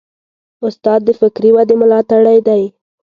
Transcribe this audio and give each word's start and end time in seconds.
استاد 0.65 0.99
د 1.05 1.09
فکري 1.19 1.49
ودې 1.55 1.75
ملاتړی 1.81 2.37
دی. 2.47 2.63